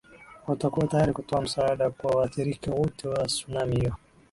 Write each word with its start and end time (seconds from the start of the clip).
watakuwa 0.47 0.87
tayari 0.87 1.13
kutoa 1.13 1.41
msaada 1.41 1.89
kwa 1.89 2.11
waathirika 2.15 2.71
wote 2.71 3.07
wa 3.07 3.27
sunami 3.29 3.75
hiyo 3.75 3.95